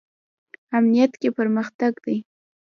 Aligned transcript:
امنیت 0.77 1.11
کې 1.21 1.29
پرمختګ 1.37 1.93
دی 2.05 2.17